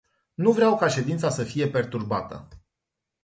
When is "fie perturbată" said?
1.43-2.47